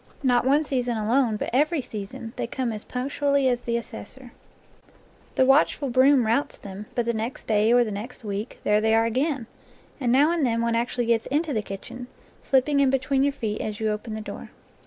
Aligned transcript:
Not 0.23 0.45
one 0.47 0.63
season 0.63 0.97
alone, 0.97 1.37
but 1.37 1.51
every 1.53 1.83
season, 1.83 2.33
they 2.35 2.47
come 2.47 2.71
as 2.71 2.83
punctually 2.83 3.47
as 3.47 3.61
the 3.61 3.77
assessor. 3.77 4.31
11 4.31 4.31
NATURE 4.31 4.93
LORE 4.93 5.31
The 5.35 5.45
watchful 5.45 5.89
broom 5.91 6.25
routs 6.25 6.57
them; 6.57 6.87
but 6.95 7.05
the 7.05 7.13
next 7.13 7.45
day 7.45 7.71
or 7.71 7.83
the 7.83 7.91
next 7.91 8.23
week 8.23 8.59
there 8.63 8.81
they 8.81 8.95
are 8.95 9.05
again, 9.05 9.45
and 9.99 10.11
now 10.11 10.31
and 10.31 10.43
then 10.43 10.59
one 10.59 10.73
actually 10.73 11.05
gets 11.05 11.27
into 11.27 11.53
the 11.53 11.61
kitchen, 11.61 12.07
slipping 12.41 12.79
in 12.79 12.89
between 12.89 13.21
your 13.21 13.31
feet 13.33 13.61
as 13.61 13.79
you 13.79 13.89
open 13.91 14.15
the 14.15 14.21
door. 14.21 14.49